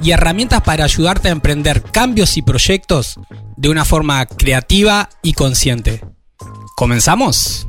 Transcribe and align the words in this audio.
y 0.00 0.10
herramientas 0.10 0.62
para 0.62 0.84
ayudarte 0.84 1.28
a 1.28 1.32
emprender 1.32 1.82
cambios 1.82 2.36
y 2.36 2.42
proyectos 2.42 3.18
de 3.56 3.68
una 3.68 3.84
forma 3.84 4.24
creativa 4.26 5.08
y 5.22 5.32
consciente. 5.32 6.04
¿Comenzamos? 6.76 7.66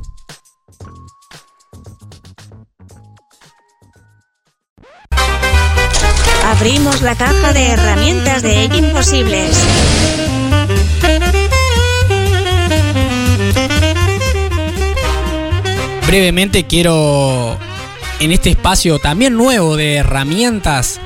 Abrimos 6.44 7.00
la 7.02 7.14
caja 7.14 7.52
de 7.52 7.68
herramientas 7.68 8.42
de 8.42 8.64
Imposibles. 8.64 9.56
Brevemente 16.06 16.66
quiero, 16.66 17.56
en 18.18 18.32
este 18.32 18.50
espacio 18.50 18.98
también 18.98 19.36
nuevo 19.36 19.76
de 19.76 19.94
herramientas, 19.94 21.00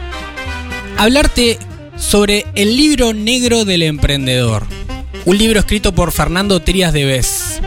hablarte 0.97 1.59
sobre 1.97 2.47
el 2.55 2.77
libro 2.77 3.13
negro 3.13 3.65
del 3.65 3.83
emprendedor. 3.83 4.67
Un 5.25 5.39
libro 5.39 5.61
escrito 5.61 5.95
por 5.95 6.13
Fernando 6.13 6.61
Trías 6.61 6.93
de 6.93 7.05
Bes. 7.05 7.61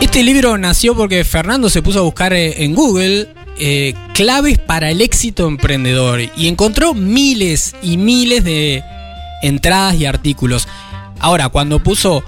Este 0.00 0.22
libro 0.22 0.58
nació 0.58 0.96
porque 0.96 1.24
Fernando 1.24 1.70
se 1.70 1.82
puso 1.82 2.00
a 2.00 2.02
buscar 2.02 2.32
eh, 2.32 2.64
en 2.64 2.74
Google 2.74 3.28
eh, 3.58 3.94
claves 4.14 4.58
para 4.58 4.90
el 4.90 5.00
éxito 5.02 5.46
emprendedor 5.46 6.20
y 6.36 6.48
encontró 6.48 6.94
miles 6.94 7.76
y 7.82 7.96
miles 7.96 8.42
de 8.42 8.82
entradas 9.42 9.96
y 9.96 10.06
artículos. 10.06 10.66
Ahora, 11.18 11.50
cuando 11.50 11.82
puso 11.82 12.24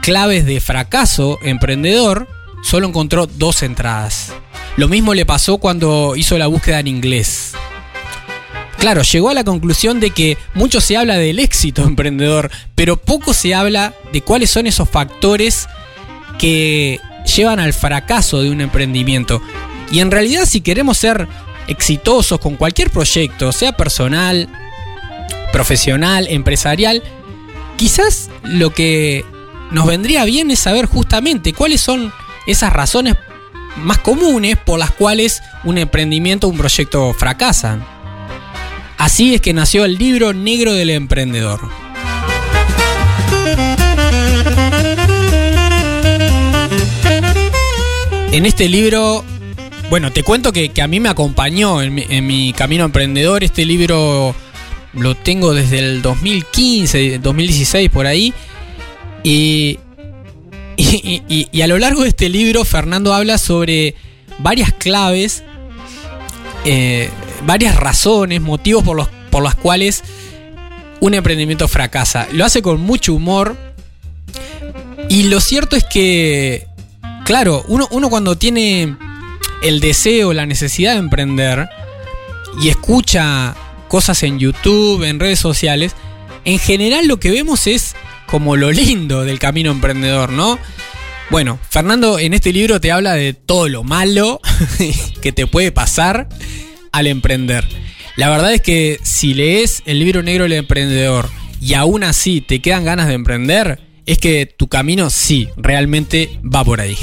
claves 0.00 0.46
de 0.46 0.60
fracaso 0.60 1.38
emprendedor, 1.42 2.26
solo 2.62 2.88
encontró 2.88 3.26
dos 3.26 3.62
entradas. 3.62 4.32
Lo 4.76 4.88
mismo 4.88 5.12
le 5.12 5.26
pasó 5.26 5.58
cuando 5.58 6.16
hizo 6.16 6.38
la 6.38 6.46
búsqueda 6.46 6.80
en 6.80 6.88
inglés. 6.88 7.52
Claro, 8.82 9.02
llegó 9.02 9.30
a 9.30 9.34
la 9.34 9.44
conclusión 9.44 10.00
de 10.00 10.10
que 10.10 10.36
mucho 10.54 10.80
se 10.80 10.96
habla 10.96 11.16
del 11.16 11.38
éxito 11.38 11.82
emprendedor, 11.86 12.50
pero 12.74 12.96
poco 12.96 13.32
se 13.32 13.54
habla 13.54 13.94
de 14.12 14.22
cuáles 14.22 14.50
son 14.50 14.66
esos 14.66 14.88
factores 14.88 15.68
que 16.36 16.98
llevan 17.36 17.60
al 17.60 17.74
fracaso 17.74 18.42
de 18.42 18.50
un 18.50 18.60
emprendimiento. 18.60 19.40
Y 19.92 20.00
en 20.00 20.10
realidad 20.10 20.46
si 20.46 20.62
queremos 20.62 20.98
ser 20.98 21.28
exitosos 21.68 22.40
con 22.40 22.56
cualquier 22.56 22.90
proyecto, 22.90 23.52
sea 23.52 23.76
personal, 23.76 24.48
profesional, 25.52 26.26
empresarial, 26.28 27.04
quizás 27.76 28.30
lo 28.42 28.70
que 28.70 29.24
nos 29.70 29.86
vendría 29.86 30.24
bien 30.24 30.50
es 30.50 30.58
saber 30.58 30.86
justamente 30.86 31.52
cuáles 31.52 31.80
son 31.80 32.12
esas 32.48 32.72
razones 32.72 33.14
más 33.76 33.98
comunes 33.98 34.56
por 34.56 34.80
las 34.80 34.90
cuales 34.90 35.40
un 35.62 35.78
emprendimiento 35.78 36.48
un 36.48 36.58
proyecto 36.58 37.14
fracasan. 37.14 37.91
Así 39.02 39.34
es 39.34 39.40
que 39.40 39.52
nació 39.52 39.84
el 39.84 39.96
libro 39.96 40.32
negro 40.32 40.74
del 40.74 40.88
emprendedor. 40.88 41.58
En 48.30 48.46
este 48.46 48.68
libro, 48.68 49.24
bueno, 49.90 50.12
te 50.12 50.22
cuento 50.22 50.52
que, 50.52 50.70
a 50.80 50.86
mí 50.86 51.00
me 51.00 51.08
acompañó 51.08 51.82
en 51.82 52.26
mi, 52.26 52.52
camino 52.52 52.84
emprendedor. 52.84 53.42
Este 53.42 53.64
libro 53.64 54.36
lo 54.92 55.16
tengo 55.16 55.52
desde 55.52 55.80
el 55.80 56.00
2015, 56.00 57.18
2016 57.18 57.90
por 57.90 58.06
ahí. 58.06 58.32
Y, 59.24 59.80
y, 60.76 61.60
a 61.60 61.66
lo 61.66 61.76
largo 61.80 62.04
de 62.04 62.10
este 62.10 62.28
libro, 62.28 62.64
Fernando 62.64 63.12
habla 63.12 63.38
sobre 63.38 63.96
varias 64.38 64.72
claves 64.72 65.42
eh, 66.64 67.10
varias 67.46 67.76
razones, 67.76 68.40
motivos 68.40 68.84
por, 68.84 68.96
los, 68.96 69.08
por 69.30 69.42
las 69.42 69.54
cuales 69.54 70.02
un 71.00 71.14
emprendimiento 71.14 71.68
fracasa. 71.68 72.28
Lo 72.32 72.44
hace 72.44 72.62
con 72.62 72.80
mucho 72.80 73.14
humor. 73.14 73.56
Y 75.08 75.24
lo 75.24 75.40
cierto 75.40 75.76
es 75.76 75.84
que, 75.84 76.66
claro, 77.24 77.64
uno, 77.68 77.88
uno 77.90 78.08
cuando 78.08 78.38
tiene 78.38 78.96
el 79.62 79.80
deseo, 79.80 80.32
la 80.32 80.46
necesidad 80.46 80.92
de 80.92 80.98
emprender 80.98 81.68
y 82.62 82.68
escucha 82.68 83.54
cosas 83.88 84.22
en 84.22 84.38
YouTube, 84.38 85.02
en 85.02 85.20
redes 85.20 85.38
sociales, 85.38 85.94
en 86.44 86.58
general 86.58 87.06
lo 87.06 87.18
que 87.18 87.30
vemos 87.30 87.66
es 87.66 87.94
como 88.26 88.56
lo 88.56 88.70
lindo 88.70 89.24
del 89.24 89.38
camino 89.38 89.70
emprendedor, 89.70 90.30
¿no? 90.30 90.58
Bueno, 91.30 91.58
Fernando 91.68 92.18
en 92.18 92.34
este 92.34 92.52
libro 92.52 92.80
te 92.80 92.92
habla 92.92 93.14
de 93.14 93.34
todo 93.34 93.68
lo 93.68 93.82
malo 93.84 94.40
que 95.22 95.32
te 95.32 95.46
puede 95.46 95.72
pasar 95.72 96.28
al 96.92 97.06
emprender. 97.06 97.66
La 98.16 98.28
verdad 98.28 98.52
es 98.52 98.60
que 98.60 99.00
si 99.02 99.34
lees 99.34 99.82
el 99.86 99.98
libro 99.98 100.22
negro 100.22 100.44
del 100.44 100.52
emprendedor 100.52 101.28
y 101.60 101.74
aún 101.74 102.04
así 102.04 102.40
te 102.40 102.60
quedan 102.60 102.84
ganas 102.84 103.08
de 103.08 103.14
emprender, 103.14 103.80
es 104.04 104.18
que 104.18 104.46
tu 104.46 104.68
camino 104.68 105.10
sí, 105.10 105.48
realmente 105.56 106.38
va 106.42 106.64
por 106.64 106.80
ahí. 106.80 106.96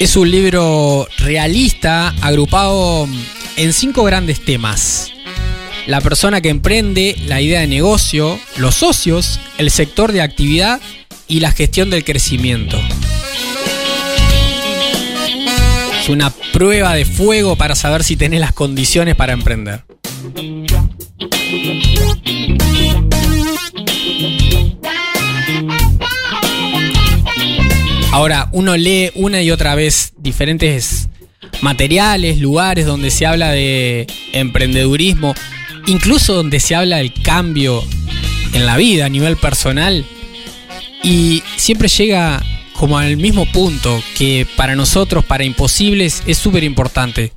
Es 0.00 0.14
un 0.14 0.30
libro 0.30 1.08
realista 1.18 2.14
agrupado 2.20 3.08
en 3.56 3.72
cinco 3.72 4.04
grandes 4.04 4.44
temas. 4.44 5.12
La 5.88 6.00
persona 6.00 6.40
que 6.40 6.50
emprende, 6.50 7.16
la 7.26 7.40
idea 7.40 7.60
de 7.60 7.66
negocio, 7.66 8.38
los 8.58 8.76
socios, 8.76 9.40
el 9.58 9.70
sector 9.72 10.12
de 10.12 10.22
actividad 10.22 10.80
y 11.28 11.40
la 11.40 11.52
gestión 11.52 11.90
del 11.90 12.04
crecimiento. 12.04 12.80
Es 16.00 16.08
una 16.08 16.30
prueba 16.52 16.94
de 16.94 17.04
fuego 17.04 17.56
para 17.56 17.74
saber 17.74 18.02
si 18.02 18.16
tenés 18.16 18.40
las 18.40 18.52
condiciones 18.52 19.14
para 19.14 19.34
emprender. 19.34 19.84
Ahora, 28.10 28.48
uno 28.52 28.76
lee 28.76 29.10
una 29.14 29.42
y 29.42 29.50
otra 29.50 29.74
vez 29.74 30.14
diferentes 30.16 31.08
materiales, 31.60 32.38
lugares 32.38 32.86
donde 32.86 33.10
se 33.10 33.26
habla 33.26 33.50
de 33.50 34.06
emprendedurismo, 34.32 35.34
incluso 35.86 36.34
donde 36.34 36.58
se 36.58 36.74
habla 36.74 36.96
del 36.96 37.12
cambio 37.12 37.84
en 38.54 38.64
la 38.64 38.76
vida 38.76 39.04
a 39.04 39.08
nivel 39.08 39.36
personal 39.36 40.06
y 41.08 41.42
siempre 41.56 41.88
llega 41.88 42.42
como 42.74 42.98
al 42.98 43.16
mismo 43.16 43.50
punto 43.50 44.02
que 44.14 44.46
para 44.56 44.76
nosotros, 44.76 45.24
para 45.24 45.42
imposibles, 45.42 46.22
es 46.26 46.36
súper 46.36 46.64
importante. 46.64 47.32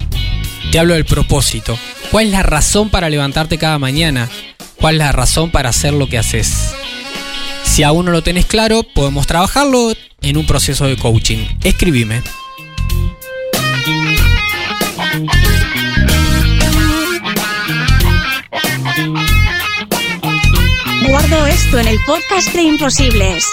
Te 0.72 0.78
hablo 0.78 0.94
del 0.94 1.06
propósito. 1.06 1.78
¿Cuál 2.12 2.26
es 2.26 2.32
la 2.32 2.44
razón 2.44 2.90
para 2.90 3.10
levantarte 3.10 3.58
cada 3.58 3.80
mañana? 3.80 4.30
¿Cuál 4.76 4.96
es 4.96 5.00
la 5.00 5.14
razón 5.14 5.52
para 5.52 5.70
hacer 5.70 5.94
lo 5.94 6.08
que 6.08 6.18
haces? 6.18 6.74
Si 7.64 7.84
aún 7.84 8.06
no 8.06 8.12
lo 8.12 8.22
tenés 8.22 8.46
claro, 8.46 8.84
podemos 8.84 9.26
trabajarlo 9.26 9.94
en 10.22 10.36
un 10.36 10.46
proceso 10.46 10.86
de 10.86 10.98
coaching. 10.98 11.48
Escribime. 11.64 12.22
Guardo 21.12 21.46
esto 21.46 21.78
en 21.78 21.90
el 21.90 21.98
podcast 22.06 22.54
de 22.54 22.62
Imposibles. 22.62 23.44